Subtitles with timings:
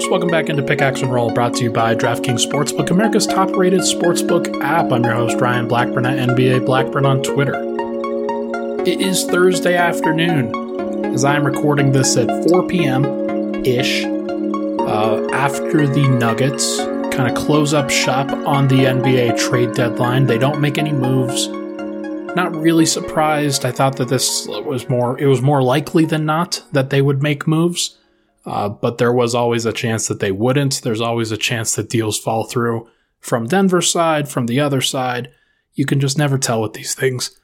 [0.00, 3.50] folks, welcome back into Pickaxe and Roll, brought to you by DraftKings Sportsbook, America's top
[3.50, 4.90] rated sportsbook app.
[4.92, 7.54] I'm your host, Ryan Blackburn at NBA Blackburn on Twitter.
[8.86, 13.04] It is Thursday afternoon as I'm recording this at 4 p.m.
[13.66, 16.78] ish uh, after the Nuggets
[17.14, 20.26] kind of close up shop on the NBA trade deadline.
[20.26, 21.48] They don't make any moves.
[22.34, 23.66] Not really surprised.
[23.66, 27.22] I thought that this was more, it was more likely than not that they would
[27.22, 27.98] make moves.
[28.46, 30.82] Uh, but there was always a chance that they wouldn't.
[30.82, 32.88] There's always a chance that deals fall through
[33.20, 35.30] from Denver's side, from the other side.
[35.74, 37.38] You can just never tell with these things.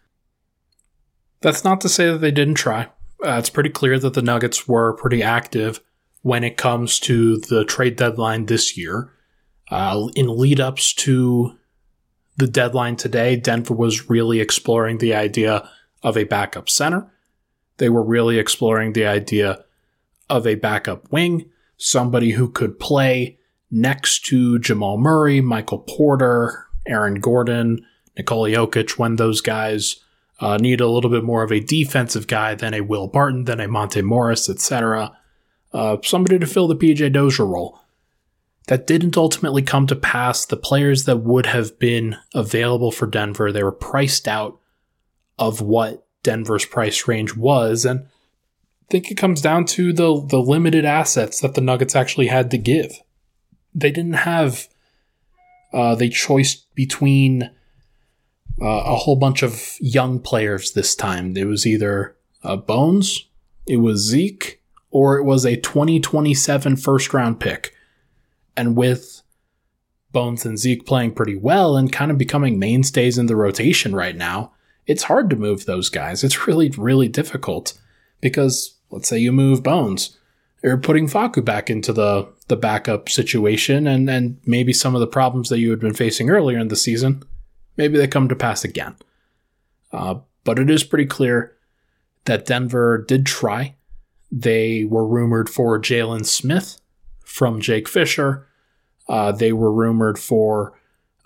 [1.42, 2.88] That's not to say that they didn't try.
[3.24, 5.80] Uh, it's pretty clear that the Nuggets were pretty active
[6.22, 9.12] when it comes to the trade deadline this year.
[9.70, 11.56] Uh, in lead ups to
[12.36, 15.68] the deadline today, Denver was really exploring the idea
[16.02, 17.10] of a backup center.
[17.78, 19.64] They were really exploring the idea
[20.28, 23.38] of a backup wing, somebody who could play
[23.70, 27.84] next to Jamal Murray, Michael Porter, Aaron Gordon,
[28.16, 29.96] Nikola Jokic when those guys
[30.40, 33.60] uh, need a little bit more of a defensive guy than a Will Barton, than
[33.60, 35.16] a Monte Morris, etc.
[35.72, 37.80] Uh, somebody to fill the PJ Dozier role.
[38.68, 40.44] That didn't ultimately come to pass.
[40.44, 44.58] The players that would have been available for Denver, they were priced out
[45.38, 48.06] of what Denver's price range was, and
[48.88, 52.58] think it comes down to the the limited assets that the Nuggets actually had to
[52.58, 53.00] give.
[53.74, 54.68] They didn't have
[55.72, 57.50] uh, they choice between
[58.60, 61.36] uh, a whole bunch of young players this time.
[61.36, 63.28] It was either uh, Bones,
[63.66, 67.74] it was Zeke, or it was a 2027 first round pick.
[68.56, 69.22] And with
[70.12, 74.16] Bones and Zeke playing pretty well and kind of becoming mainstays in the rotation right
[74.16, 74.52] now,
[74.86, 76.24] it's hard to move those guys.
[76.24, 77.74] It's really, really difficult
[78.20, 80.16] because let's say you move Bones.
[80.62, 85.06] You're putting Facu back into the, the backup situation, and, and maybe some of the
[85.06, 87.22] problems that you had been facing earlier in the season,
[87.76, 88.96] maybe they come to pass again.
[89.92, 91.56] Uh, but it is pretty clear
[92.24, 93.74] that Denver did try.
[94.32, 96.80] They were rumored for Jalen Smith
[97.24, 98.46] from Jake Fisher.
[99.08, 100.78] Uh, they were rumored for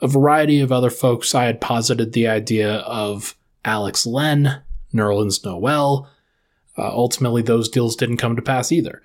[0.03, 1.35] a variety of other folks.
[1.35, 6.09] I had posited the idea of Alex Len, Nerlens Noel,
[6.81, 9.03] uh, ultimately, those deals didn't come to pass either.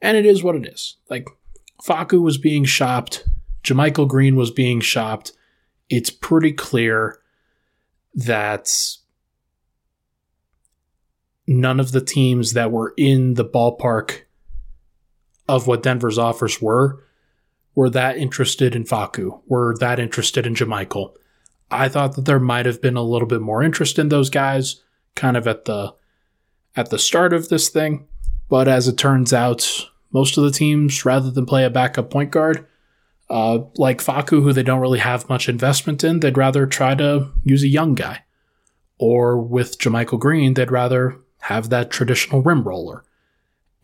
[0.00, 0.96] And it is what it is.
[1.10, 1.28] Like,
[1.82, 3.28] Facu was being shopped,
[3.62, 5.32] JaMychal Green was being shopped.
[5.90, 7.18] It's pretty clear
[8.14, 8.70] that
[11.46, 14.20] none of the teams that were in the ballpark
[15.48, 17.04] of what Denver's offers were
[17.74, 21.14] were that interested in Facu, were that interested in JaMychal.
[21.70, 24.82] I thought that there might have been a little bit more interest in those guys,
[25.16, 25.92] kind of at the
[26.76, 28.06] at the start of this thing,
[28.48, 32.30] but as it turns out, most of the teams, rather than play a backup point
[32.30, 32.66] guard,
[33.30, 37.30] uh, like Facu, who they don't really have much investment in, they'd rather try to
[37.42, 38.22] use a young guy.
[38.98, 43.04] Or with JaMychal Green, they'd rather have that traditional rim roller.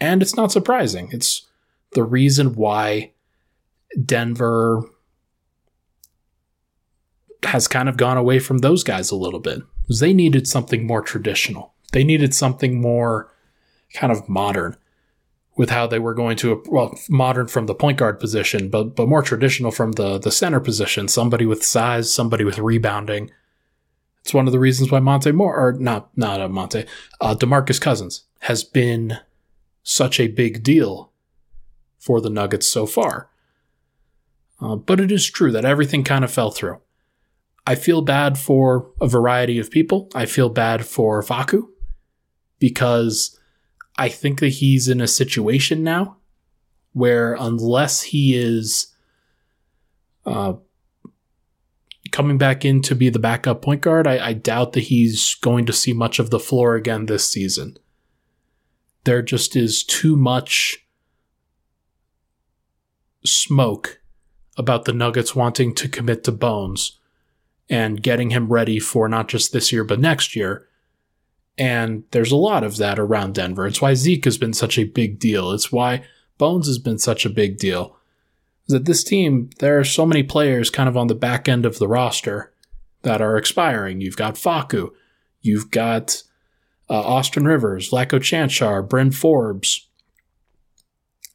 [0.00, 1.08] And it's not surprising.
[1.12, 1.48] It's
[1.92, 3.12] the reason why
[4.04, 4.82] Denver
[7.42, 9.62] has kind of gone away from those guys a little bit.
[9.88, 11.74] They needed something more traditional.
[11.92, 13.32] They needed something more
[13.92, 14.76] kind of modern
[15.56, 19.08] with how they were going to well modern from the point guard position, but but
[19.08, 21.08] more traditional from the the center position.
[21.08, 23.30] Somebody with size, somebody with rebounding.
[24.22, 26.84] It's one of the reasons why Monte Moore or not not Monte,
[27.20, 29.18] uh, DeMarcus Cousins has been
[29.82, 31.10] such a big deal
[31.98, 33.28] for the Nuggets so far.
[34.60, 36.80] Uh, but it is true that everything kind of fell through.
[37.66, 40.08] I feel bad for a variety of people.
[40.14, 41.68] I feel bad for Facu
[42.60, 43.36] because
[43.96, 46.18] I think that he's in a situation now
[46.92, 48.94] where unless he is
[50.24, 50.54] uh,
[52.12, 55.66] coming back in to be the backup point guard, I, I doubt that he's going
[55.66, 57.76] to see much of the floor again this season.
[59.04, 60.86] there just is too much
[63.24, 64.00] smoke
[64.56, 66.98] about the Nuggets wanting to commit to Bones
[67.68, 70.66] and getting him ready for not just this year, but next year.
[71.60, 73.66] And there's a lot of that around Denver.
[73.66, 75.52] It's why Zeke has been such a big deal.
[75.52, 76.02] It's why
[76.38, 77.98] Bones has been such a big deal.
[78.68, 81.78] That this team, there are so many players kind of on the back end of
[81.78, 82.50] the roster
[83.02, 84.00] that are expiring.
[84.00, 84.88] You've got Facu,
[85.42, 86.22] you've got
[86.88, 89.86] uh, Austin Rivers, Vlatko Cancar, Bryn Forbes.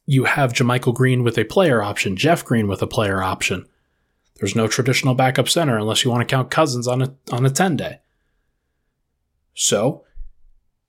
[0.06, 3.64] You have JaMychal Green with a player option, Jeff Green with a player option.
[4.40, 7.50] There's no traditional backup center unless you want to count Cousins on a on a
[7.50, 8.00] 10 day.
[9.54, 10.02] So,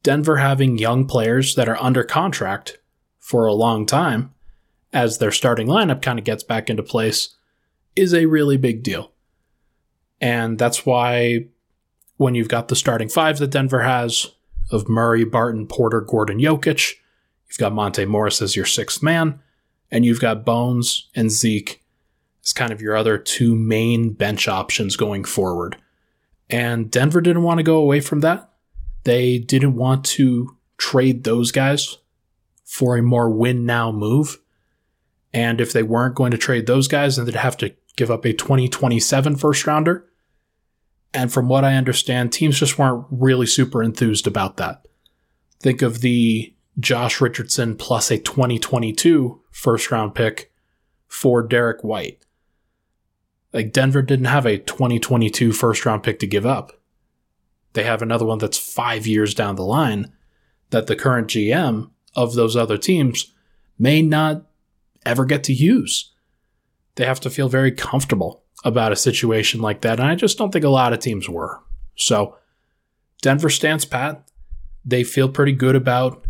[0.08, 2.80] Denver having young players that are under contract
[3.20, 4.34] for a long time
[4.94, 7.36] as their starting lineup kind of gets back into place
[7.94, 9.12] is a really big deal.
[10.22, 11.48] And that's why
[12.16, 14.32] when you've got the starting five that Denver has
[14.72, 16.94] of Murray, Barton, Porter, Gordon, Jokic,
[17.50, 19.42] you've got Monte Morris as your sixth man,
[19.92, 21.84] and you've got Bones and Zeke
[22.46, 25.76] as kind of your other two main bench options going forward.
[26.50, 28.54] And Denver didn't want to go away from that.
[29.04, 31.98] They didn't want to trade those guys
[32.66, 34.40] for a more win now move.
[35.34, 38.26] And if they weren't going to trade those guys, then they'd have to give up
[38.26, 40.08] a 2027 first rounder.
[41.14, 44.88] And from what I understand, teams just weren't really super enthused about that.
[45.60, 50.52] Think of the Josh Richardson plus a 2022 first round pick
[51.08, 52.24] for Derrick White.
[53.54, 56.74] Like Denver didn't have a 2022 first round pick to give up.
[57.74, 60.12] They have another one that's five years down the line
[60.70, 63.34] that the current GM of those other teams
[63.78, 64.44] may not
[65.06, 66.14] ever get to use.
[66.96, 70.00] They have to feel very comfortable about a situation like that.
[70.00, 71.62] And I just don't think a lot of teams were.
[71.96, 72.36] So
[73.22, 74.28] Denver stands pat.
[74.84, 76.26] They feel pretty good about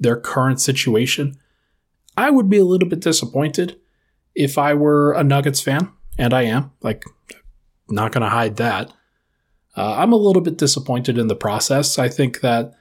[0.00, 1.36] their current situation.
[2.16, 3.78] I would be a little bit disappointed
[4.34, 6.72] if I were a Nuggets fan, and I am.
[6.80, 7.04] Like,
[7.88, 8.92] not going to hide that.
[9.76, 11.98] Uh, I'm a little bit disappointed in the process.
[11.98, 12.74] I think that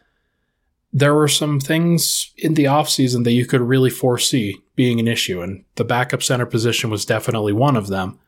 [0.92, 5.42] there were some things in the offseason that you could really foresee being an issue,
[5.42, 8.20] and the backup center position was definitely one of them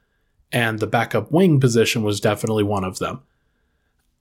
[0.54, 3.22] and the backup wing position was definitely one of them.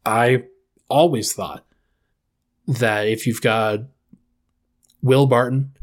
[0.04, 0.44] I
[0.88, 1.64] always thought
[2.66, 3.80] that if you've got
[5.02, 5.76] Will Barton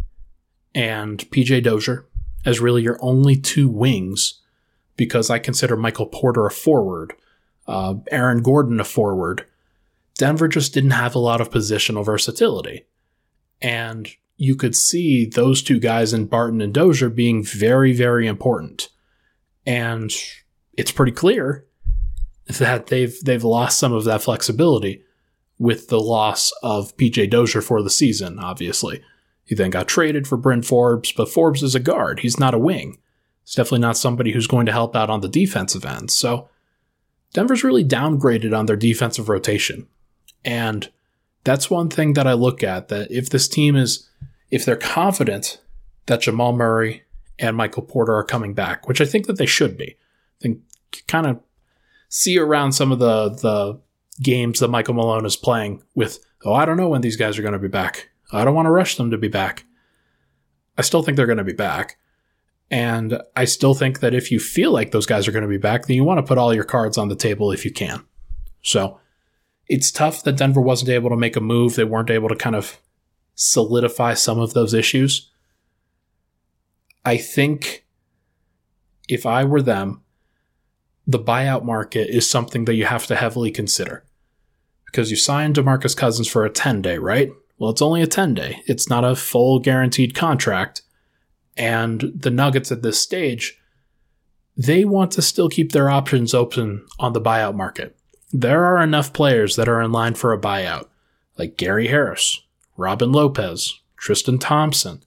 [0.73, 2.07] and PJ Dozier
[2.45, 4.41] as really your only two wings,
[4.97, 7.13] because I consider Michael Porter a forward,
[7.69, 9.45] uh, Aaron Gordon a forward,
[10.17, 12.87] Denver just didn't have a lot of positional versatility.
[13.61, 18.89] And you could see those two guys in Barton and Dozier being very, very important.
[19.67, 20.11] And
[20.77, 21.65] it's pretty clear
[22.47, 25.03] that they've they've lost some of that flexibility
[25.59, 29.03] with the loss of PJ Dozier for the season, obviously.
[29.43, 32.21] He then got traded for Bryn Forbes, but Forbes is a guard.
[32.21, 32.97] He's not a wing.
[33.43, 36.09] He's definitely not somebody who's going to help out on the defensive end.
[36.09, 36.49] So
[37.33, 39.87] Denver's really downgraded on their defensive rotation.
[40.43, 40.89] And
[41.43, 44.09] that's one thing that I look at that if this team is
[44.51, 45.61] if they're confident
[46.07, 47.03] that Jamal Murray
[47.37, 49.91] and Michael Porter are coming back, which I think that they should be.
[49.91, 50.59] I think
[51.07, 51.39] kind of
[52.09, 53.79] see around some of the the
[54.21, 57.41] games that Michael Malone is playing with, oh, I don't know when these guys are
[57.41, 58.09] going to be back.
[58.31, 59.65] I don't want to rush them to be back.
[60.77, 61.97] I still think they're going to be back.
[62.71, 65.57] And I still think that if you feel like those guys are going to be
[65.57, 68.05] back, then you want to put all your cards on the table if you can.
[68.61, 68.99] So
[69.67, 71.75] it's tough that Denver wasn't able to make a move.
[71.75, 72.79] They weren't able to kind of
[73.35, 75.31] solidify some of those issues.
[77.05, 77.85] I think
[79.07, 80.03] if I were them,
[81.07, 84.05] the buyout market is something that you have to heavily consider.
[84.85, 87.31] Because you signed DeMarcus Cousins for a 10 day, right?
[87.57, 88.61] Well, it's only a 10 day.
[88.67, 90.83] It's not a full guaranteed contract.
[91.59, 93.59] And the Nuggets at this stage,
[94.57, 97.95] they want to still keep their options open on the buyout market.
[98.31, 100.87] There are enough players that are in line for a buyout,
[101.37, 102.41] like Gary Harris,
[102.77, 105.03] Robin Lopez, Tristan Thompson.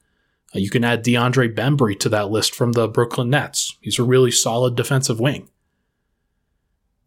[0.54, 3.76] Uh, you can add DeAndre Bembry to that list from the Brooklyn Nets.
[3.80, 5.48] He's a really solid defensive wing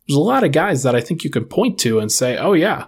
[0.08, 2.54] there's a lot of guys that I think you can point to and say, oh,
[2.54, 2.88] yeah,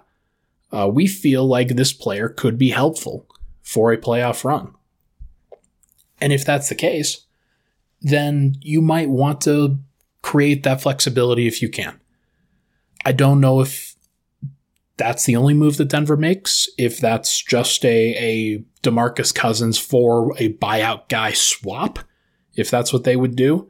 [0.71, 3.25] uh, we feel like this player could be helpful
[3.63, 4.73] for a playoff run.
[6.19, 7.25] And if that's the case,
[8.01, 9.79] then you might want to
[10.21, 11.99] create that flexibility if you can.
[13.05, 13.95] I don't know if
[14.97, 20.35] that's the only move that Denver makes, if that's just a, a DeMarcus Cousins for
[20.37, 21.99] a buyout guy swap,
[22.55, 23.69] if that's what they would do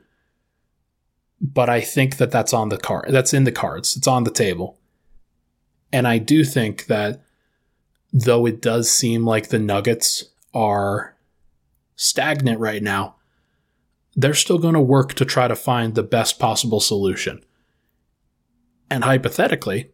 [1.40, 3.10] but I think that that's on the card.
[3.10, 3.96] That's in the cards.
[3.96, 4.80] It's on the table.
[5.92, 7.22] And I do think that
[8.12, 11.16] though it does seem like the Nuggets are
[11.98, 13.16] stagnant right now,
[14.16, 17.44] they're still going to work to try to find the best possible solution.
[18.90, 19.92] And hypothetically,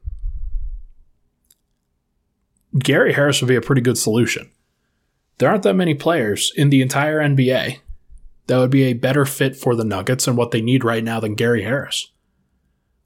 [2.77, 4.51] Gary Harris would be a pretty good solution.
[5.39, 7.79] There aren't that many players in the entire NBA
[8.47, 11.19] that would be a better fit for the Nuggets and what they need right now
[11.19, 12.11] than Gary Harris,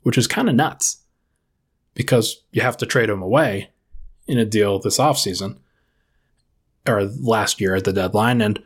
[0.02, 1.04] which is kind of nuts
[1.94, 3.70] because you have to trade him away
[4.28, 5.58] in a deal this offseason
[6.88, 8.42] or last year at the deadline.
[8.42, 8.62] And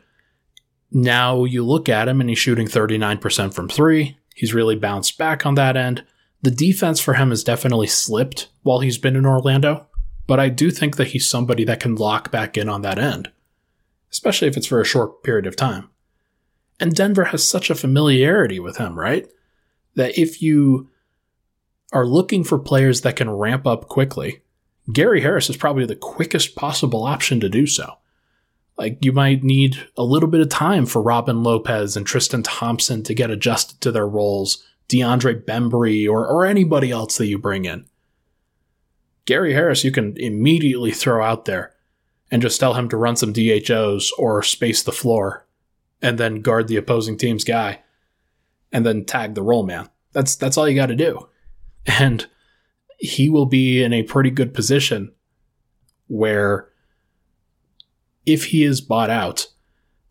[0.94, 4.16] now you look at him and he's shooting 39% from three.
[4.34, 6.04] He's really bounced back on that end.
[6.42, 9.86] The defense for him has definitely slipped while he's been in Orlando,
[10.26, 13.30] but I do think that he's somebody that can lock back in on that end,
[14.10, 15.88] especially if it's for a short period of time.
[16.80, 19.28] And Denver has such a familiarity with him, right?
[19.94, 20.90] That if you
[21.92, 24.42] are looking for players that can ramp up quickly,
[24.92, 27.98] Gary Harris is probably the quickest possible option to do so.
[28.78, 33.02] Like you might need a little bit of time for Robin Lopez and Tristan Thompson
[33.04, 37.64] to get adjusted to their roles, DeAndre Bembry or, or anybody else that you bring
[37.64, 37.86] in.
[39.24, 41.74] Gary Harris, you can immediately throw out there
[42.30, 45.46] and just tell him to run some DHOs or space the floor
[46.00, 47.80] and then guard the opposing team's guy
[48.72, 49.88] and then tag the roll man.
[50.12, 51.28] That's that's all you got to do.
[51.86, 52.26] And
[52.98, 55.12] he will be in a pretty good position
[56.08, 56.68] where
[58.26, 59.48] if he is bought out,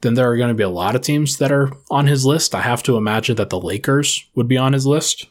[0.01, 2.55] then there are going to be a lot of teams that are on his list.
[2.55, 5.27] I have to imagine that the Lakers would be on his list,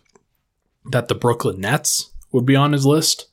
[0.90, 3.26] that the Brooklyn Nets would be on his list.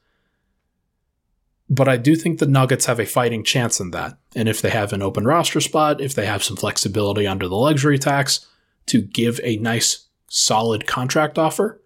[1.69, 4.17] But I do think the Nuggets have a fighting chance in that.
[4.35, 7.55] And if they have an open roster spot, if they have some flexibility under the
[7.55, 8.45] luxury tax
[8.87, 11.81] to give a nice, solid contract offer,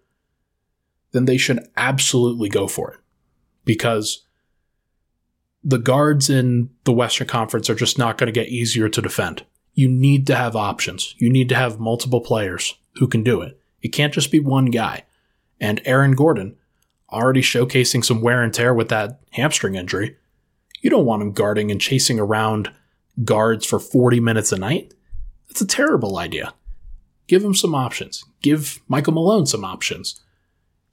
[1.10, 3.00] then they should absolutely go for it.
[3.64, 4.24] Because
[5.64, 9.44] the guards in the Western Conference are just not going to get easier to defend.
[9.74, 11.14] You need to have options.
[11.18, 13.58] You need to have multiple players who can do it.
[13.80, 15.04] It can't just be one guy.
[15.60, 16.56] And Aaron Gordon,
[17.10, 20.16] already showcasing some wear and tear with that hamstring injury,
[20.80, 22.72] you don't want him guarding and chasing around
[23.24, 24.94] guards for 40 minutes a night.
[25.48, 26.54] That's a terrible idea.
[27.28, 28.24] Give him some options.
[28.42, 30.20] Give Michael Malone some options.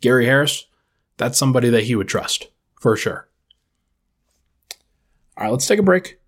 [0.01, 0.65] Gary Harris,
[1.17, 2.47] that's somebody that he would trust,
[2.79, 3.28] for sure.
[5.39, 6.19] All right, let's take a break.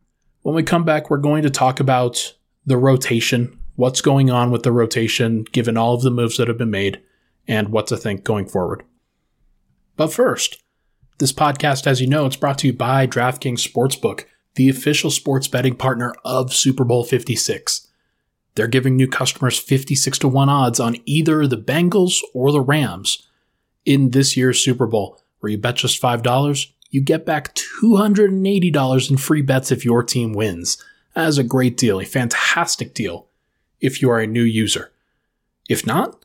[0.44, 2.34] When we come back, we're going to talk about
[2.66, 6.58] the rotation, what's going on with the rotation, given all of the moves that have
[6.58, 7.02] been made,
[7.46, 8.84] and what to think going forward.
[9.98, 10.64] But first,
[11.18, 14.24] this podcast, as you know, it's brought to you by DraftKings Sportsbook,
[14.56, 17.90] the official sports betting partner of Super Bowl 56.
[18.56, 23.28] They're giving new customers 56 to 1 odds on either the Bengals or the Rams
[23.84, 29.18] in this year's Super Bowl, where you bet just $5, you get back $280 in
[29.18, 30.78] free bets if your team wins.
[31.16, 33.28] That is a great deal, a fantastic deal
[33.80, 34.92] if you are a new user.
[35.70, 36.24] If not,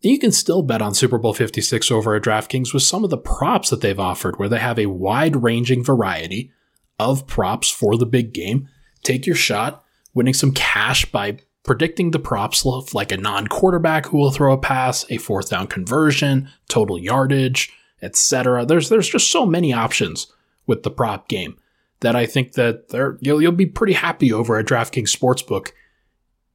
[0.00, 3.16] you can still bet on Super Bowl 56 over at DraftKings with some of the
[3.16, 6.52] props that they've offered, where they have a wide ranging variety
[6.98, 8.68] of props for the big game.
[9.02, 14.18] Take your shot, winning some cash by predicting the props like a non quarterback who
[14.18, 17.72] will throw a pass, a fourth down conversion, total yardage,
[18.04, 18.64] etc.
[18.64, 20.28] There's there's just so many options
[20.66, 21.56] with the prop game
[22.00, 25.70] that I think that you'll you'll be pretty happy over at DraftKings Sportsbook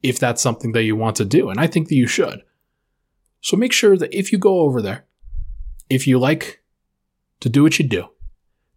[0.01, 2.43] if that's something that you want to do, and I think that you should.
[3.41, 5.05] So make sure that if you go over there,
[5.89, 6.61] if you like
[7.39, 8.09] to do what you do,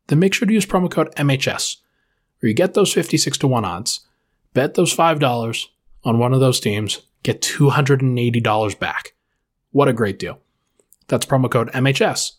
[0.07, 1.77] then make sure to use promo code MHS,
[2.41, 4.07] where you get those 56 to 1 odds,
[4.55, 5.67] bet those $5
[6.05, 9.15] on one of those teams, get $280 back.
[9.71, 10.39] What a great deal.
[11.09, 12.33] That's promo code MHS,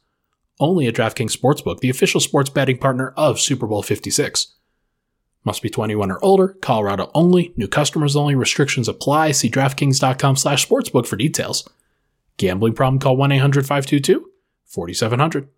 [0.59, 4.55] only at DraftKings Sportsbook, the official sports betting partner of Super Bowl 56.
[5.45, 9.31] Must be 21 or older, Colorado only, new customers only, restrictions apply.
[9.31, 11.67] See DraftKings.com slash sportsbook for details.
[12.37, 14.29] Gambling problem, call 1 800 522
[14.65, 15.49] 4700.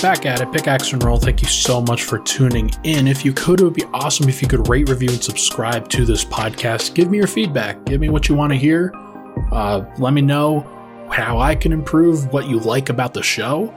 [0.00, 0.52] Back at it.
[0.52, 1.18] Pickaxe and roll.
[1.18, 3.06] Thank you so much for tuning in.
[3.06, 6.04] If you could, it would be awesome if you could rate, review, and subscribe to
[6.04, 6.94] this podcast.
[6.94, 7.84] Give me your feedback.
[7.84, 8.92] Give me what you want to hear.
[9.52, 10.60] Uh, let me know
[11.10, 13.70] how I can improve, what you like about the show,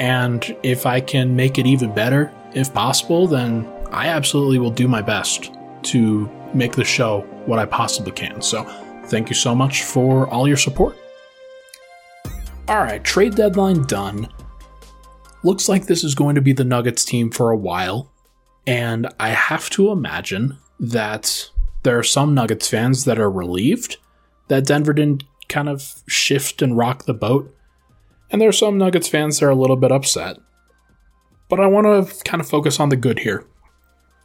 [0.00, 4.86] and if I can make it even better, if possible, then I absolutely will do
[4.86, 5.52] my best
[5.84, 8.42] to make the show what I possibly can.
[8.42, 8.64] So,
[9.06, 10.96] thank you so much for all your support.
[12.68, 14.28] All right, trade deadline done
[15.44, 18.10] looks like this is going to be the Nuggets team for a while.
[18.66, 21.50] And I have to imagine that
[21.82, 23.98] there are some Nuggets fans that are relieved
[24.48, 27.54] that Denver didn't kind of shift and rock the boat.
[28.30, 30.38] And there are some Nuggets fans that are a little bit upset.
[31.48, 33.46] But I want to kind of focus on the good here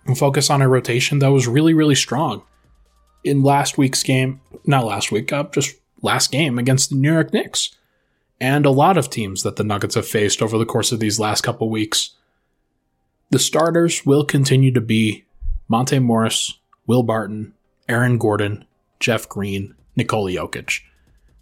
[0.06, 2.44] and focus on a rotation that was really, really strong
[3.24, 4.42] in last week's game.
[4.66, 7.76] Not last week, uh, just last game against the New York Knicks.
[8.42, 11.20] And a lot of teams that the Nuggets have faced over the course of these
[11.20, 12.16] last couple weeks.
[13.32, 15.26] The starters will continue to be
[15.68, 17.54] Monte Morris, Will Barton,
[17.88, 18.66] Aaron Gordon,
[19.00, 20.82] Jeff Green, Nikola Jokic.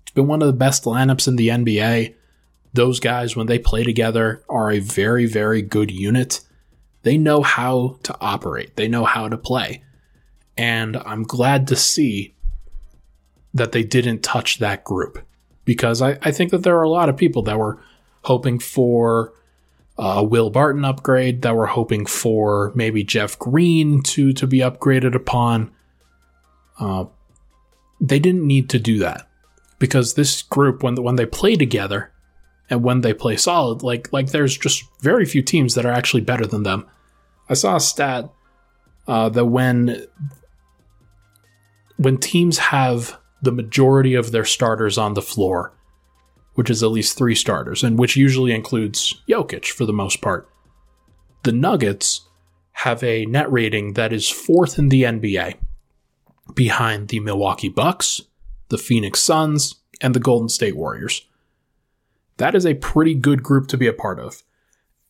[0.02, 2.16] It's been one of the best lineups in the NBA.
[2.74, 6.42] Those guys, when they play together, are a very, very good unit.
[7.04, 9.84] They know how to operate, they know how to play.
[10.58, 12.36] And I'm glad to see
[13.54, 15.20] that they didn't touch that group
[15.68, 17.78] because I, I think that there are a lot of people that were
[18.24, 19.34] hoping for
[19.98, 25.14] a Will Barton upgrade, that were hoping for maybe Jeff Green to, to be upgraded
[25.14, 25.70] upon.
[26.80, 27.06] Uh,
[28.00, 29.28] they didn't need to do that
[29.78, 32.14] because this group, when when they play together
[32.70, 36.22] and when they play solid, like like there's just very few teams that are actually
[36.22, 36.88] better than them.
[37.50, 38.30] I saw a stat
[39.06, 40.06] uh, that when
[41.98, 45.74] when teams have the majority of their starters on the floor,
[46.56, 50.50] which is at least three starters, and which usually includes Jokic for the most part,
[51.44, 52.28] the Nuggets
[52.72, 55.56] have a net rating that is fourth in the NBA
[56.54, 58.22] behind the Milwaukee Bucks,
[58.70, 61.28] the Phoenix Suns, and the Golden State Warriors.
[62.38, 64.44] That is a pretty good group to be a part of.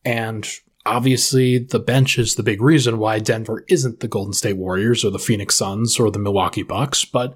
[0.06, 0.48] And
[0.86, 5.12] obviously, the bench is the big reason why Denver isn't the Golden State Warriors or
[5.12, 7.36] the Phoenix Suns or the Milwaukee Bucks, but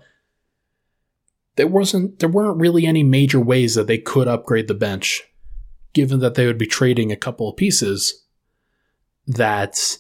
[1.61, 5.21] there wasn't there weren't really any major ways that they could upgrade the bench
[5.93, 8.25] given that they would be trading a couple of pieces
[9.27, 9.99] that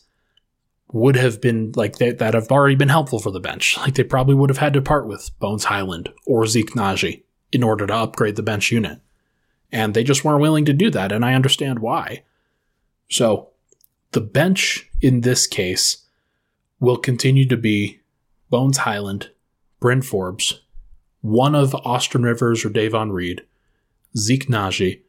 [0.91, 3.77] would have been like they, that have already been helpful for the bench.
[3.77, 7.61] Like they probably would have had to part with Bones Highland or Zeke Nnaji in
[7.61, 8.99] order to upgrade the bench unit.
[9.71, 12.23] And they just weren't willing to do that, and I understand why.
[13.07, 13.51] So
[14.13, 16.07] the bench in this case
[16.79, 17.99] will continue to be
[18.49, 19.29] Bones Highland,
[19.79, 20.61] Bryn Forbes,
[21.21, 23.43] one of Austin Rivers or Davon Reed,
[24.17, 25.01] Zeke Nnaji,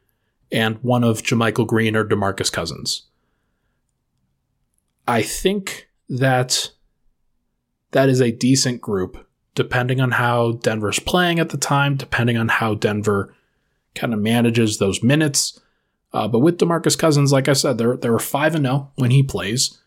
[0.51, 3.03] and one of JaMychal Green or DeMarcus Cousins.
[5.07, 6.71] I think that
[7.91, 12.47] that is a decent group, depending on how Denver's playing at the time, depending on
[12.47, 13.33] how Denver
[13.95, 15.59] kind of manages those minutes.
[16.13, 19.23] Uh, but with DeMarcus Cousins, like I said, they're, they're 5 and 0 when he
[19.23, 19.79] plays.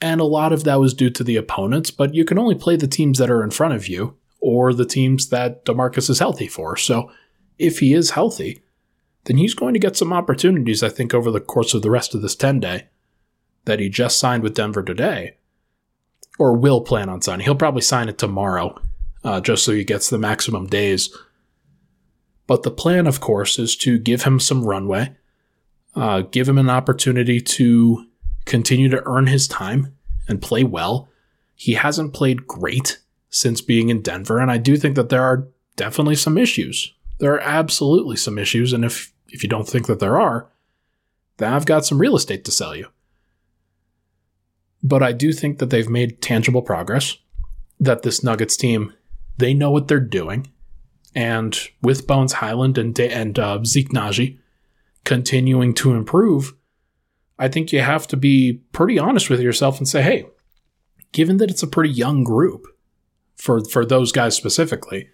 [0.00, 2.76] And a lot of that was due to the opponents, but you can only play
[2.76, 6.46] the teams that are in front of you or the teams that DeMarcus is healthy
[6.46, 6.76] for.
[6.76, 7.10] So
[7.58, 8.62] if he is healthy,
[9.24, 12.14] then he's going to get some opportunities, I think, over the course of the rest
[12.14, 12.86] of this 10 day
[13.64, 15.34] that he just signed with Denver today,
[16.38, 17.44] or will plan on signing.
[17.44, 18.80] He'll probably sign it tomorrow,
[19.24, 21.12] uh, just so he gets the maximum days.
[22.46, 25.16] But the plan, of course, is to give him some runway,
[25.96, 28.06] uh, give him an opportunity to
[28.44, 29.96] continue to earn his time
[30.28, 31.08] and play well.
[31.56, 33.00] He hasn't played great
[33.36, 36.94] since being in Denver, and I do think that there are definitely some issues.
[37.18, 40.48] There are absolutely some issues, and if if you don't think that there are,
[41.38, 42.88] then I've got some real estate to sell you
[44.86, 47.16] but I do think that they've made tangible progress.
[47.78, 48.94] That this Nuggets team,
[49.36, 50.50] they know what they're doing,
[51.14, 54.38] and with Bones Highland and and uh, Zeke Nnaji
[55.04, 56.54] continuing to improve,
[57.38, 60.26] I think you have to be pretty honest with yourself and say, hey,
[61.12, 62.66] given that it's a pretty young group
[63.36, 65.08] for for those guys specifically,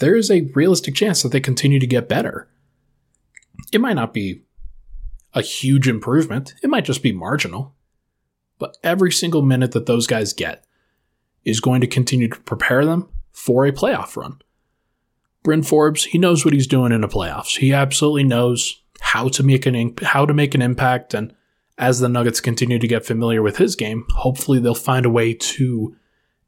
[0.00, 2.48] there is a realistic chance that they continue to get better.
[3.72, 4.42] It might not be
[5.34, 6.54] a huge improvement.
[6.62, 7.74] It might just be marginal.
[8.58, 10.64] But every single minute that those guys get
[11.44, 14.40] is going to continue to prepare them for a playoff run.
[15.42, 17.58] Bryn Forbes, he knows what he's doing in the playoffs.
[17.58, 21.34] He absolutely knows how to make an how to make an impact and
[21.78, 25.34] as the Nuggets continue to get familiar with his game, hopefully they'll find a way
[25.34, 25.96] to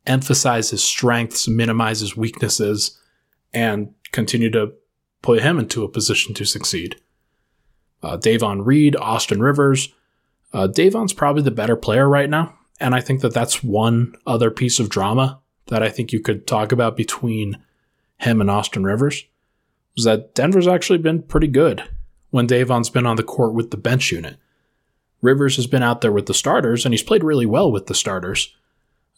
[0.07, 2.99] emphasize his strengths, minimize his weaknesses,
[3.53, 4.73] and continue to
[5.23, 6.97] put him into a position to succeed.
[8.03, 9.89] Uh, Davon Reed, Austin Rivers,
[10.53, 14.51] uh, Davon's probably the better player right now, and I think that that's one other
[14.51, 17.57] piece of drama that I think you could talk about between
[18.19, 19.25] him and Austin Rivers.
[19.97, 21.83] Is that Denver's actually been pretty good
[22.31, 24.37] when Davon's been on the court with the bench unit.
[25.23, 27.95] Rivers has been out there with the starters, and he's played really well with the
[27.95, 28.55] starters.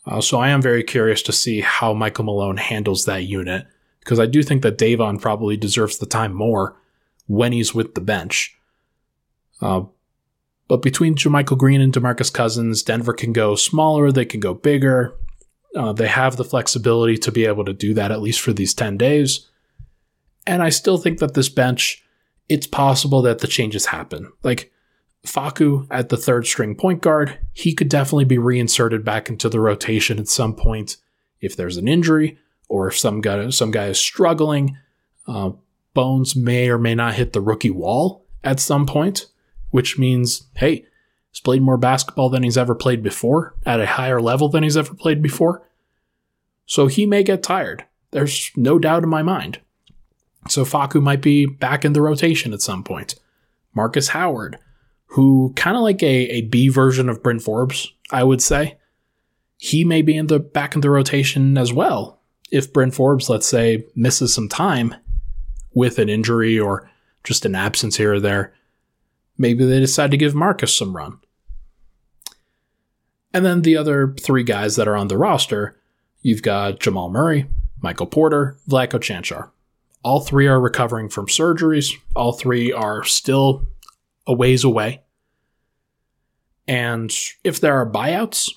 [0.06, 3.66] Uh, so I am very curious to see how Michael Malone handles that unit
[4.00, 6.76] because I do think that Davon probably deserves the time more
[7.26, 8.56] when he's with the bench.
[9.60, 9.82] Uh,
[10.68, 15.14] but between JaMychal Green and DeMarcus Cousins, Denver can go smaller, they can go bigger.
[15.74, 18.74] Uh, they have the flexibility to be able to do that at least for these
[18.74, 19.48] 10 days.
[20.46, 22.04] And I still think that this bench,
[22.48, 24.32] it's possible that the changes happen.
[24.42, 24.72] Like
[25.26, 29.60] Facu at the third string point guard, he could definitely be reinserted back into the
[29.60, 30.96] rotation at some point
[31.40, 34.76] if there's an injury or if some guy some guy is struggling.
[35.26, 35.50] Uh,
[35.94, 39.26] Bones may or may not hit the rookie wall at some point,
[39.70, 40.84] which means hey,
[41.30, 44.76] he's played more basketball than he's ever played before at a higher level than he's
[44.76, 45.66] ever played before.
[46.66, 47.84] So he may get tired.
[48.10, 49.60] There's no doubt in my mind.
[50.48, 53.16] So Facu might be back in the rotation at some point.
[53.74, 54.58] Marcus Howard,
[55.06, 58.76] who kind of like a, a B version of Bryn Forbes, I would say.
[59.58, 62.20] He may be in the back in the rotation as well.
[62.50, 64.94] If Bryn Forbes, let's say, misses some time
[65.74, 66.90] with an injury or
[67.24, 68.52] just an absence here or there,
[69.38, 71.18] maybe they decide to give Marcus some run.
[73.32, 75.78] And then the other three guys that are on the roster,
[76.22, 77.46] you've got Jamal Murray,
[77.80, 79.50] Michael Porter, Vlatko Cancar.
[80.02, 81.92] All three are recovering from surgeries.
[82.14, 83.66] All three are still
[84.26, 85.02] a ways away.
[86.68, 87.12] And
[87.44, 88.50] if there are buyouts,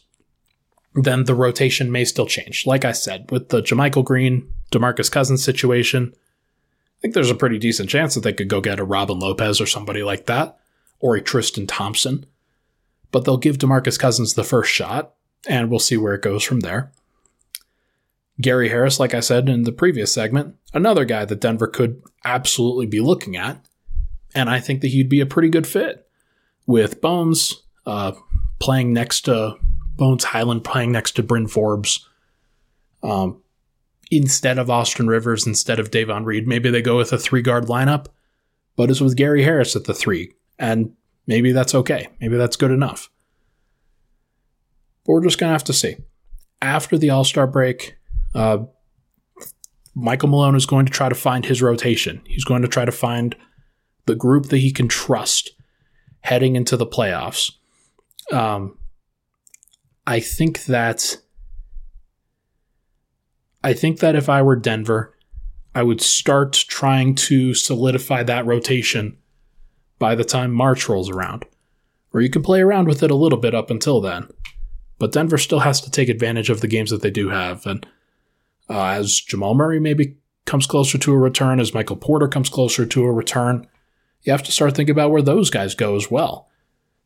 [0.95, 2.65] then the rotation may still change.
[2.65, 7.57] Like I said, with the JaMychal Green, DeMarcus Cousins situation, I think there's a pretty
[7.57, 10.59] decent chance that they could go get a Robin Lopez or somebody like that,
[10.99, 12.25] or a Tristan Thompson.
[13.11, 15.13] But they'll give DeMarcus Cousins the first shot,
[15.47, 16.91] and we'll see where it goes from there.
[18.41, 22.85] Gary Harris, like I said in the previous segment, another guy that Denver could absolutely
[22.85, 23.63] be looking at.
[24.35, 26.07] And I think that he'd be a pretty good fit
[26.67, 28.11] with Bones uh,
[28.59, 29.57] playing next to
[29.95, 32.07] Bones Highland, playing next to Bryn Forbes.
[33.01, 33.41] Um,
[34.11, 37.65] instead of Austin Rivers, instead of Davon Reed, maybe they go with a three guard
[37.65, 38.07] lineup,
[38.75, 40.33] but it's with Gary Harris at the three.
[40.57, 40.93] And
[41.27, 42.07] maybe that's okay.
[42.19, 43.09] Maybe that's good enough.
[45.05, 45.97] But we're just going to have to see.
[46.61, 47.97] After the All Star break,
[48.35, 48.59] uh,
[49.95, 52.21] Michael Malone is going to try to find his rotation.
[52.25, 53.35] He's going to try to find
[54.09, 55.51] the group that he can trust
[56.21, 57.51] heading into the playoffs.
[58.31, 58.79] Um,
[60.07, 61.17] I think that
[63.63, 65.15] I think that if I were Denver,
[65.75, 69.17] I would start trying to solidify that rotation
[69.99, 71.45] by the time March rolls around.
[72.11, 74.27] Or you can play around with it a little bit up until then.
[74.97, 77.67] But Denver still has to take advantage of the games that they do have.
[77.67, 77.85] And
[78.67, 82.87] uh, as Jamal Murray maybe comes closer to a return, as Michael Porter comes closer
[82.87, 83.67] to a return,
[84.23, 86.49] you have to start thinking about where those guys go as well,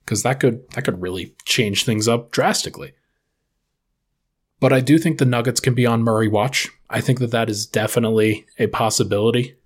[0.04, 2.94] because that could that could really change things up drastically.
[4.60, 6.70] But I do think the Nuggets can be on Murray watch.
[6.90, 9.58] I think that that is definitely a possibility.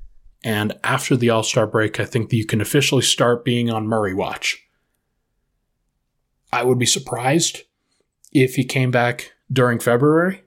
[0.43, 3.88] And after the All Star break, I think that you can officially start being on
[3.88, 4.63] Murray watch.
[6.51, 7.63] I would be surprised
[8.31, 10.43] if he came back during February.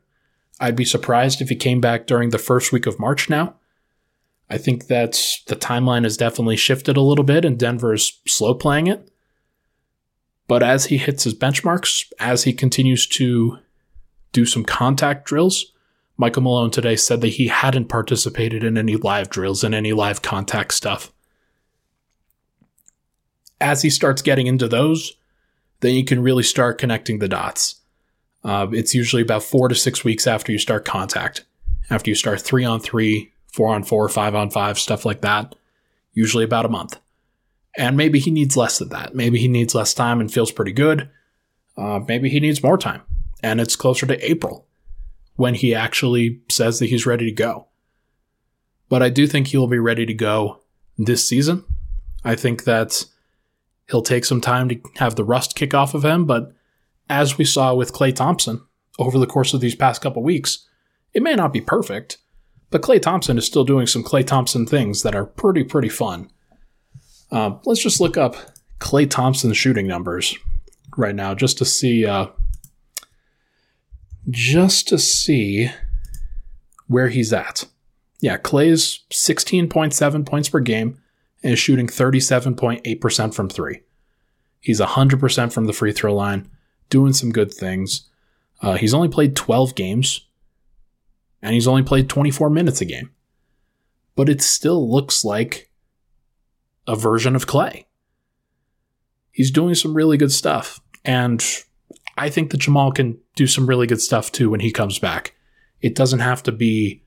[0.58, 3.54] I'd be surprised if he came back during the first week of March now.
[4.50, 5.12] I think that
[5.46, 9.08] the timeline has definitely shifted a little bit and Denver is slow playing it.
[10.48, 13.58] But as he hits his benchmarks, as he continues to
[14.32, 15.72] do some contact drills,
[16.16, 20.22] Michael Malone today said that he hadn't participated in any live drills and any live
[20.22, 21.12] contact stuff.
[23.60, 25.14] As he starts getting into those,
[25.80, 27.76] then you can really start connecting the dots.
[28.42, 31.44] Uh, it's usually about four to six weeks after you start contact.
[31.88, 35.54] After you start three on three, four on four, five on five, stuff like that.
[36.12, 36.98] Usually about a month.
[37.76, 39.14] And maybe he needs less than that.
[39.14, 41.08] Maybe he needs less time and feels pretty good.
[41.76, 43.02] Uh, maybe he needs more time.
[43.42, 44.66] And it's closer to April
[45.36, 47.66] when he actually says that he's ready to go.
[48.88, 50.60] But I do think he'll be ready to go
[50.98, 51.64] this season.
[52.24, 53.04] I think that
[53.88, 56.52] he'll take some time to have the rust kick off of him, but
[57.08, 58.62] as we saw with Klay Thompson
[58.98, 60.66] over the course of these past couple weeks,
[61.14, 62.18] it may not be perfect,
[62.70, 66.30] but Klay Thompson is still doing some Klay Thompson things that are pretty, pretty fun.
[67.30, 68.37] Uh, let's just look up
[68.78, 70.37] Klay Thompson's shooting numbers
[70.96, 72.26] right now just to see uh,
[74.28, 75.70] just to see
[76.87, 77.64] where he's at.
[78.20, 81.00] Yeah, Klay's 16.7 points per game
[81.42, 83.80] and is shooting 37.8% from three.
[84.61, 86.50] He's 100% from the free throw line
[86.90, 88.09] doing some good things.
[88.61, 90.26] Uh, he's only played 12 games,
[91.42, 93.11] and he's only played 24 minutes a game.
[94.16, 95.70] But it still looks like
[96.87, 97.87] a version of Klay.
[99.31, 100.81] He's doing some really good stuff.
[101.05, 101.44] And
[102.18, 105.35] I think that Jamal can do some really good stuff too when he comes back.
[105.81, 107.03] It doesn't have to be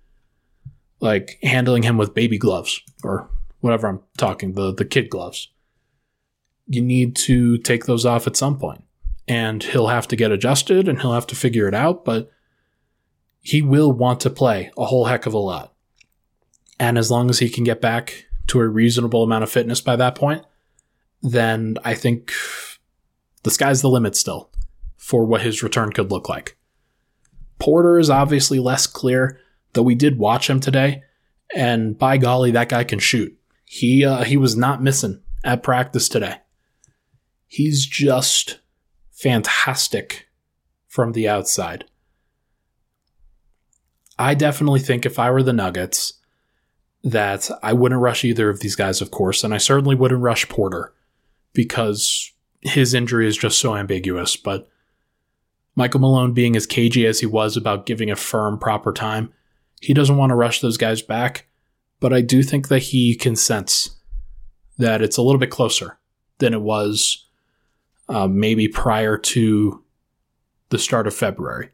[0.99, 5.49] like handling him with baby gloves or whatever I'm talking, the, the kid gloves.
[6.65, 8.83] you need to take those off at some point.
[9.27, 12.31] And he'll have to get adjusted and he'll have to figure it out, but
[13.43, 15.73] he will want to play a whole heck of a lot.
[16.79, 19.97] And as long as he can get back to a reasonable amount of fitness by
[19.97, 20.43] that point,
[21.21, 22.31] then I think
[23.43, 24.49] the sky's the limit still
[24.97, 26.57] for what his return could look like.
[27.59, 29.39] Porter is obviously less clear,
[29.73, 31.03] though we did watch him today,
[31.53, 33.37] and by golly, that guy can shoot.
[33.65, 36.37] He uh, he was not missing at practice today.
[37.47, 38.59] He's just
[39.11, 40.27] fantastic
[40.87, 41.85] from the outside.
[44.17, 46.13] I definitely think if I were the Nuggets,
[47.03, 50.47] that I wouldn't rush either of these guys, of course, and I certainly wouldn't rush
[50.47, 50.93] Porter
[51.51, 54.37] because his injury is just so ambiguous.
[54.37, 54.69] But
[55.75, 59.33] Michael Malone being as cagey as he was about giving a firm proper time,
[59.81, 61.47] he doesn't want to rush those guys back.
[61.99, 63.97] But I do think that he can sense
[64.77, 65.97] that it's a little bit closer
[66.37, 67.25] than it was
[68.07, 69.83] uh, maybe prior to
[70.69, 71.69] the start of February.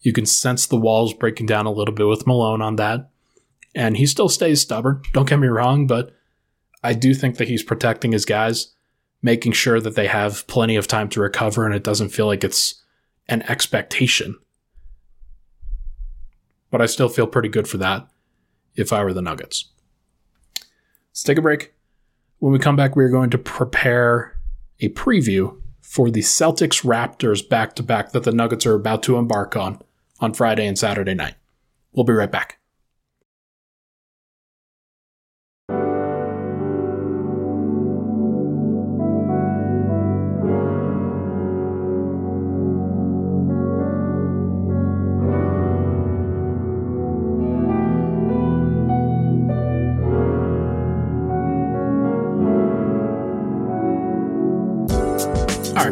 [0.00, 3.10] You can sense the walls breaking down a little bit with Malone on that.
[3.74, 6.14] And he still stays stubborn, don't get me wrong, but
[6.82, 8.74] I do think that he's protecting his guys,
[9.22, 12.44] making sure that they have plenty of time to recover and it doesn't feel like
[12.44, 12.82] it's
[13.26, 14.38] an expectation.
[16.70, 18.06] But I still feel pretty good for that
[18.76, 19.70] if I were the Nuggets.
[21.10, 21.72] Let's take a break.
[22.38, 24.36] When we come back, we are going to prepare
[24.80, 29.16] a preview for the Celtics Raptors back to back that the Nuggets are about to
[29.16, 29.80] embark on
[30.18, 31.34] on Friday and Saturday night.
[31.92, 32.58] We'll be right back.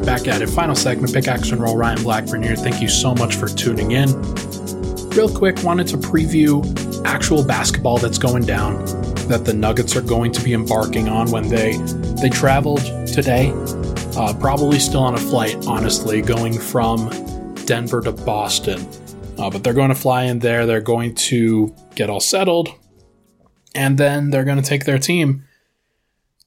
[0.03, 0.49] Right, back at it.
[0.49, 1.77] Final segment, pickaxe and roll.
[1.77, 2.57] Ryan Blackburn here.
[2.57, 4.11] Thank you so much for tuning in.
[5.11, 6.65] Real quick, wanted to preview
[7.05, 8.85] actual basketball that's going down
[9.29, 11.77] that the Nuggets are going to be embarking on when they
[12.21, 13.53] they traveled today.
[14.17, 18.87] Uh, probably still on a flight, honestly, going from Denver to Boston.
[19.39, 20.67] Uh, but they're going to fly in there.
[20.67, 22.69] They're going to get all settled,
[23.75, 25.45] and then they're going to take their team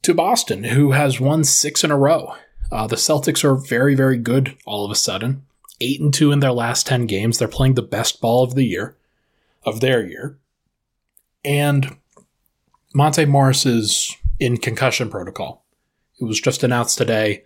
[0.03, 2.35] to Boston, who has won six in a row.
[2.71, 5.45] Uh, the Celtics are very, very good all of a sudden.
[5.81, 7.37] Eight and two in their last ten games.
[7.37, 8.95] They're playing the best ball of the year,
[9.63, 10.37] of their year.
[11.43, 11.97] And
[12.93, 15.65] Monte Morris is in concussion protocol.
[16.19, 17.43] It was just announced today,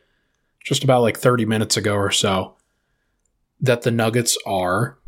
[0.63, 2.55] just about like 30 minutes ago or so,
[3.60, 4.99] that the Nuggets are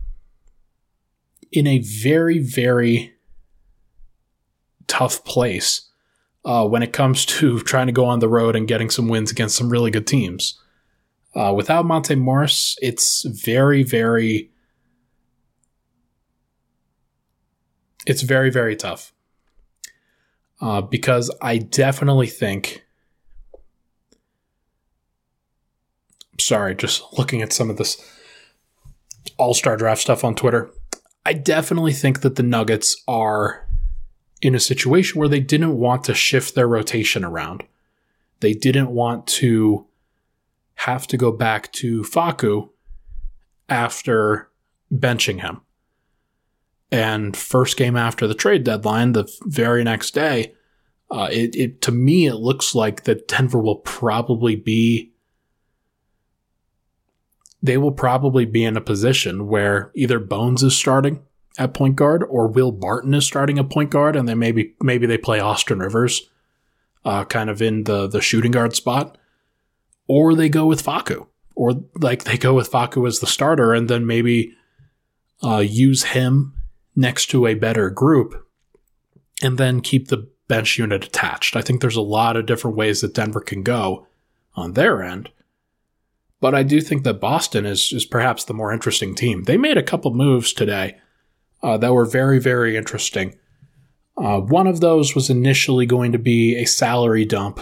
[1.51, 3.13] in a very, very
[4.87, 5.90] tough place
[6.45, 9.31] uh, when it comes to trying to go on the road and getting some wins
[9.31, 10.59] against some really good teams.
[11.33, 14.51] Uh, without Monte Morris, it's very, very,
[18.05, 19.13] it's very, very tough.
[20.59, 22.85] Uh, because I definitely think.
[26.39, 27.97] Sorry, just looking at some of this
[29.37, 30.69] All Star draft stuff on Twitter.
[31.25, 33.67] I definitely think that the Nuggets are
[34.41, 37.63] in a situation where they didn't want to shift their rotation around.
[38.39, 39.85] They didn't want to
[40.75, 42.69] have to go back to Facu
[43.69, 44.49] after
[44.91, 45.61] benching him.
[46.91, 50.53] And first game after the trade deadline, the very next day,
[51.09, 55.11] uh, it, it to me it looks like that Denver will probably be
[57.63, 61.21] they will probably be in a position where either Bones is starting
[61.57, 65.05] at point guard, or Will Barton is starting at point guard, and then maybe maybe
[65.05, 66.29] they play Austin Rivers,
[67.03, 69.17] uh, kind of in the the shooting guard spot,
[70.07, 73.89] or they go with Facu, or like they go with Facu as the starter, and
[73.89, 74.55] then maybe
[75.43, 76.53] uh, use him
[76.95, 78.47] next to a better group,
[79.43, 81.55] and then keep the bench unit attached.
[81.55, 84.07] I think there's a lot of different ways that Denver can go
[84.55, 85.29] on their end.
[86.41, 89.43] But I do think that Boston is, is perhaps the more interesting team.
[89.43, 90.97] They made a couple moves today
[91.63, 93.35] uh, that were very, very interesting.
[94.17, 97.59] Uh, one of those was initially going to be a salary dump,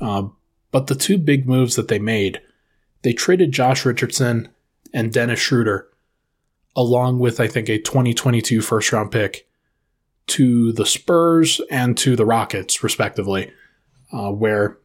[0.00, 0.24] uh,
[0.70, 2.40] but the two big moves that they made,
[3.02, 4.48] they traded Josh Richardson
[4.92, 5.88] and Dennis Schroeder,
[6.76, 9.48] along with, I think, a 2022 first round pick
[10.28, 13.52] to the Spurs and to the Rockets, respectively,
[14.12, 14.78] uh, where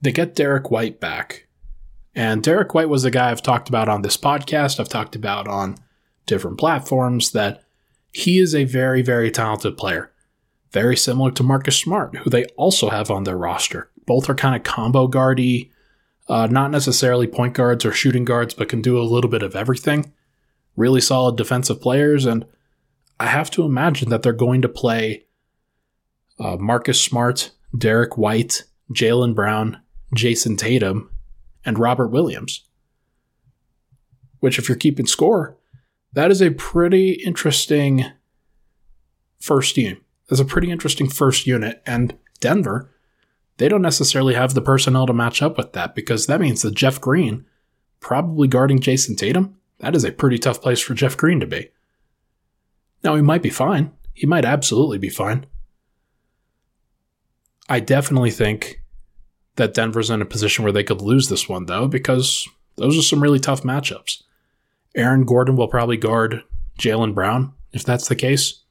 [0.00, 1.46] they get Derrick White back.
[2.14, 5.48] And Derrick White was a guy I've talked about on this podcast, I've talked about
[5.48, 5.76] on
[6.26, 7.64] different platforms that
[8.12, 10.12] he is a very, very talented player.
[10.70, 13.90] Very similar to Marcus Smart, who they also have on their roster.
[14.06, 15.70] Both are kind of combo guardy,
[16.28, 19.56] uh, not necessarily point guards or shooting guards, but can do a little bit of
[19.56, 20.12] everything.
[20.76, 22.46] Really solid defensive players, and
[23.20, 25.26] I have to imagine that they're going to play
[26.38, 29.80] uh, Marcus Smart, Derrick White, Jaylen Brown,
[30.14, 31.10] Jayson Tatum,
[31.64, 32.66] and Robert Williams.
[34.40, 35.56] Which, if you're keeping score,
[36.12, 38.04] that is a pretty interesting
[39.40, 40.00] first team.
[40.28, 41.82] That's a pretty interesting first unit.
[41.86, 42.90] And Denver,
[43.58, 46.74] they don't necessarily have the personnel to match up with that because that means that
[46.74, 47.44] Jeff Green,
[48.00, 51.70] probably guarding Jayson Tatum, that is a pretty tough place for Jeff Green to be.
[53.02, 53.92] Now, he might be fine.
[54.14, 55.46] He might absolutely be fine.
[57.68, 58.82] I definitely think
[59.56, 63.02] that Denver's in a position where they could lose this one, though, because those are
[63.02, 64.22] some really tough matchups.
[64.94, 66.42] Aaron Gordon will probably guard
[66.78, 68.62] Jaylen Brown, if that's the case.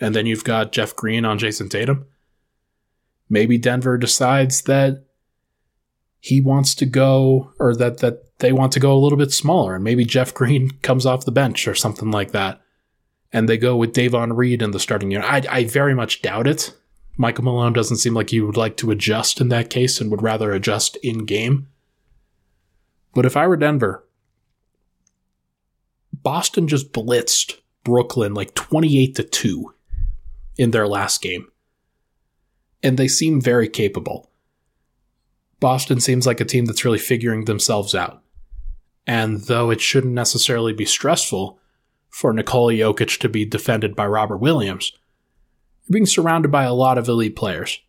[0.00, 2.06] And then you've got Jeff Green on Jayson Tatum.
[3.28, 5.04] Maybe Denver decides that
[6.18, 9.74] he wants to go, or that, that they want to go a little bit smaller,
[9.74, 12.60] and maybe Jeff Green comes off the bench or something like that.
[13.32, 15.26] And they go with Davon Reed in the starting unit.
[15.26, 16.74] I, I very much doubt it.
[17.16, 20.22] Michael Malone doesn't seem like he would like to adjust in that case and would
[20.22, 21.68] rather adjust in game.
[23.14, 24.04] But if I were Denver,
[26.22, 29.74] Boston just blitzed Brooklyn like 28 to 2
[30.56, 31.48] in their last game.
[32.82, 34.30] And they seem very capable.
[35.60, 38.22] Boston seems like a team that's really figuring themselves out.
[39.06, 41.58] And though it shouldn't necessarily be stressful
[42.08, 44.92] for Nikola Jokic to be defended by Robert Williams,
[45.86, 47.80] you're being surrounded by a lot of elite players.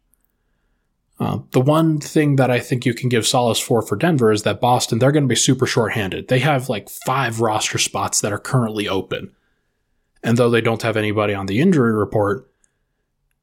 [1.20, 4.44] Uh, the one thing that I think you can give solace for for Denver is
[4.44, 6.28] that Boston, they're going to be super short-handed.
[6.28, 9.32] They have like five roster spots that are currently open.
[10.24, 12.50] And though they don't have anybody on the injury report,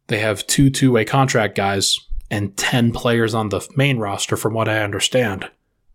[0.08, 4.54] they have two two way contract guys and 10 players on the main roster, from
[4.54, 5.50] what I understand.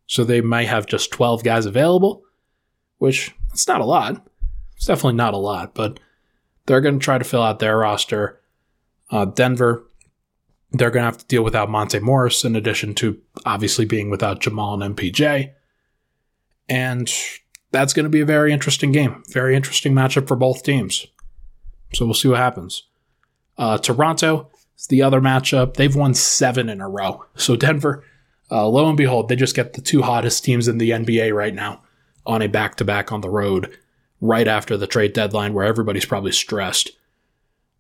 [0.07, 2.23] So they might have just 12 guys available,
[2.97, 4.27] which it's not a lot.
[4.75, 5.99] It's definitely not a lot, but
[6.65, 8.41] they're going to try to fill out their roster.
[9.09, 9.85] Uh, Denver,
[10.71, 14.41] they're going to have to deal without Monte Morris, in addition to obviously being without
[14.41, 15.53] Jamal and MPJ.
[16.67, 17.11] And
[17.71, 19.23] that's going to be a very interesting game.
[19.29, 21.05] Very interesting matchup for both teams.
[21.93, 22.83] So we'll see what happens.
[23.57, 25.75] Uh, Toronto is the other matchup.
[25.75, 27.25] They've won seven in a row.
[27.35, 28.03] So Denver,
[28.51, 31.53] uh, lo and behold, they just get the two hottest teams in the NBA right
[31.53, 31.81] now
[32.25, 33.77] on a back to back on the road
[34.19, 36.91] right after the trade deadline where everybody's probably stressed.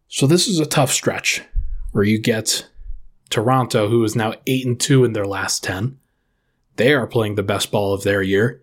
[0.07, 1.41] So this is a tough stretch
[1.91, 2.67] where you get
[3.29, 5.97] Toronto, who is now 8 and 2 in their last 10.
[6.75, 8.61] They are playing the best ball of their year.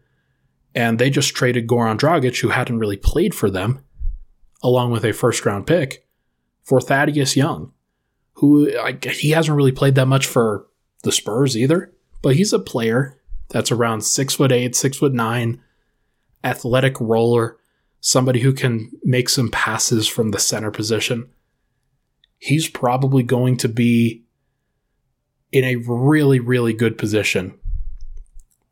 [0.74, 3.84] And they just traded Goran Dragic, who hadn't really played for them,
[4.62, 6.06] along with a first round pick,
[6.62, 7.72] for Thaddeus Young,
[8.34, 8.70] who
[9.02, 10.66] he hasn't really played that much for
[11.02, 15.60] the Spurs either, but he's a player that's around six foot eight, six foot nine,
[16.42, 17.58] athletic roller,
[18.00, 21.28] somebody who can make some passes from the center position.
[22.38, 24.21] He's probably going to be
[25.52, 27.58] in a really, really good position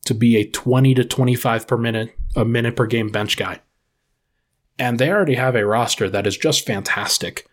[0.06, 3.60] to be a 20 to 25 per minute, a minute per game bench guy.
[4.78, 7.46] And they already have a roster that is just fantastic.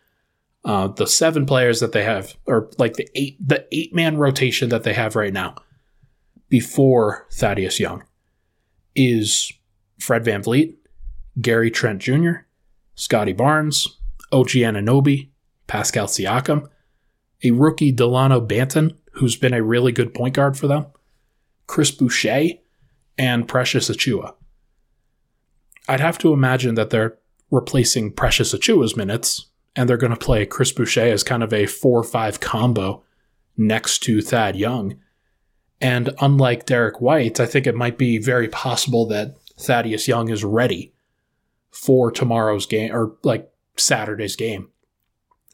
[0.64, 4.70] Uh, the seven players that they have, or like the eight, the eight man rotation
[4.70, 5.56] that they have right now,
[6.50, 8.04] before Thaddeus Young,
[8.96, 9.52] is
[10.00, 10.76] Fred VanVleet,
[11.42, 12.32] Gary Trent Jr.,
[12.96, 13.98] Scottie Barnes,
[14.32, 15.30] OG Anunoby,
[15.68, 16.68] Pascal Siakam,
[17.44, 20.88] a rookie Dalano Banton, who's been a really good point guard for them,
[21.66, 22.50] Chris Boucher,
[23.18, 24.36] and Precious Achiuwa.
[25.88, 27.18] I'd have to imagine that they're
[27.50, 31.66] replacing Precious Achiuwa's minutes, and they're going to play Chris Boucher as kind of a
[31.66, 33.04] 4 5 combo
[33.56, 35.00] next to Thad Young.
[35.80, 40.44] And unlike Derrick White, I think it might be very possible that Thaddeus Young is
[40.44, 40.94] ready
[41.72, 44.70] for tomorrow's game or like Saturday's game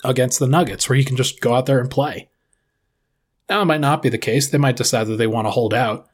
[0.04, 2.30] against the Nuggets, where he can just go out there and play.
[3.49, 4.49] Now, it might not be the case.
[4.49, 6.07] They might decide that they want to hold out.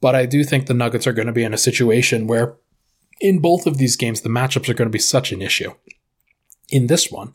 [0.00, 2.56] But I do think the Nuggets are going to be in a situation where,
[3.20, 5.72] in both of these games, the matchups are going to be such an issue.
[6.68, 7.32] In this one,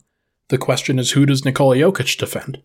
[0.48, 2.62] the question is who does Nikola Jokic defend?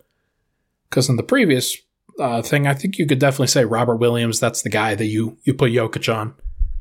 [0.90, 1.78] Because in the previous
[2.20, 5.38] uh, thing, I think you could definitely say Robert Williams, that's the guy that you,
[5.44, 6.36] you put Jokic on.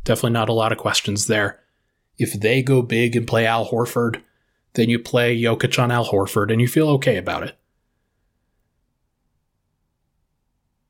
[0.04, 1.60] Definitely not a lot of questions there.
[2.18, 4.22] If they go big and play Al Horford,
[4.74, 7.58] then you play Jokic on Al Horford and you feel okay about it.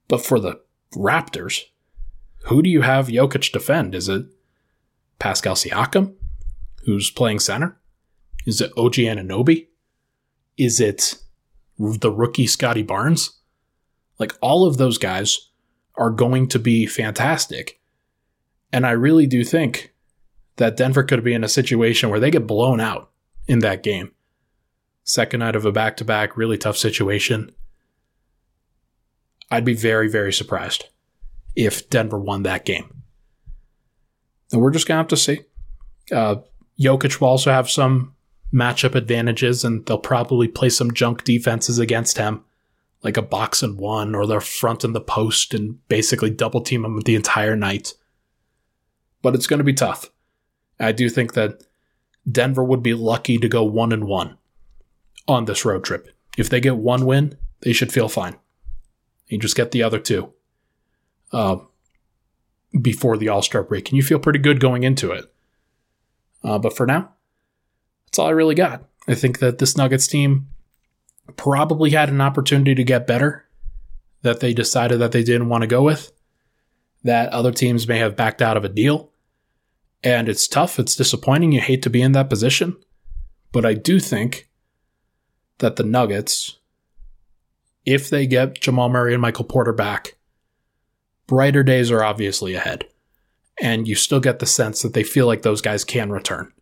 [0.09, 0.61] But for the
[0.94, 1.64] Raptors,
[2.44, 3.94] who do you have Jokic defend?
[3.94, 4.26] Is it
[5.18, 6.14] Pascal Siakam,
[6.84, 7.78] who's playing center?
[8.46, 9.66] Is it OG Anunoby?
[10.57, 11.16] Is it
[11.78, 13.38] the rookie Scottie Barnes?
[14.18, 15.50] Like all of those guys
[15.96, 17.80] are going to be fantastic.
[18.72, 19.92] And I really do think
[20.57, 23.11] that Denver could be in a situation where they get blown out
[23.46, 24.12] in that game.
[25.04, 27.54] Second night of a back to back, really tough situation.
[29.51, 30.88] I'd be very, very surprised
[31.55, 33.03] if Denver won that game.
[34.53, 35.40] And we're just going to have to see.
[36.12, 36.36] Uh,
[36.78, 38.14] Jokic will also have some
[38.53, 42.44] matchup advantages, and they'll probably play some junk defenses against him,
[43.03, 46.84] like a box and one, or they're front in the post and basically double team
[46.84, 47.94] him the entire night.
[49.22, 50.11] But it's going to be tough.
[50.78, 51.62] I do think that
[52.30, 54.36] Denver would be lucky to go one and one
[55.26, 56.09] on this road trip.
[56.36, 58.36] If they get one win, they should feel fine.
[59.29, 60.33] You just get the other two
[61.33, 61.57] uh,
[62.81, 65.33] before the All Star break, and you feel pretty good going into it.
[66.45, 67.12] Uh, but for now,
[68.07, 68.85] that's all I really got.
[69.09, 70.49] I think that this Nuggets team
[71.37, 73.47] probably had an opportunity to get better
[74.22, 76.12] that they decided that they didn't want to go with,
[77.05, 79.12] that other teams may have backed out of a deal.
[80.03, 81.53] And it's tough, it's disappointing.
[81.53, 82.77] You hate to be in that position.
[83.53, 84.49] But I do think
[85.59, 86.59] that the Nuggets,
[87.87, 90.16] if they get Jamal Murray and Michael Porter back,
[91.28, 92.87] brighter days are obviously ahead.
[93.62, 96.53] And you still get the sense that they feel like those guys can return.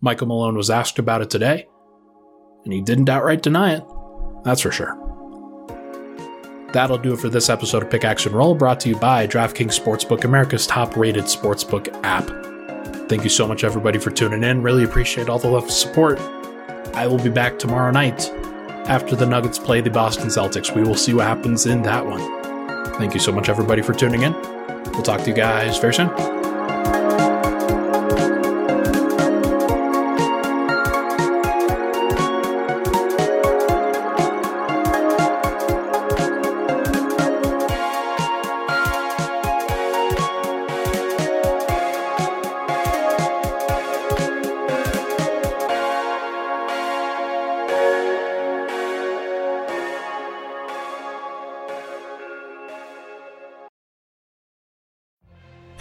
[0.00, 1.66] Michael Malone was asked about it today,
[2.64, 3.84] and he didn't outright deny it.
[4.44, 4.98] That's for sure.
[6.72, 9.78] That'll do it for this episode of Pickaxe and Roll, brought to you by DraftKings
[9.78, 12.28] Sportsbook, America's top rated sportsbook app.
[13.08, 14.62] Thank you so much, everybody, for tuning in.
[14.62, 16.18] Really appreciate all the love and support.
[16.94, 18.30] I will be back tomorrow night
[18.86, 20.74] after the Nuggets play the Boston Celtics.
[20.74, 22.20] We will see what happens in that one.
[22.94, 24.32] Thank you so much, everybody, for tuning in.
[24.92, 26.41] We'll talk to you guys very soon.